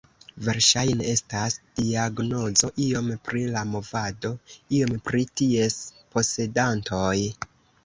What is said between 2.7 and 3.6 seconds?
iom pri